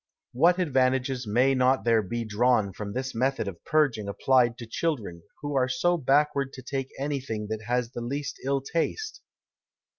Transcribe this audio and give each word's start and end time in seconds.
What 0.31 0.57
Advantages 0.57 1.27
may 1.27 1.53
not 1.53 1.83
there 1.83 2.01
be 2.01 2.25
drawn 2.25 2.73
from 2.73 2.91
this 2.93 3.13
Method 3.13 3.47
of 3.47 3.63
Purging 3.65 4.07
apply'd 4.07 4.57
to 4.57 4.65
Children, 4.65 5.21
who 5.43 5.53
are 5.53 5.69
so 5.69 5.95
backward 5.95 6.53
to 6.53 6.63
take 6.63 6.89
any 6.97 7.19
thing 7.19 7.45
that 7.49 7.65
has 7.67 7.91
the 7.91 8.01
least 8.01 8.39
ill 8.43 8.61
Taste? 8.61 9.21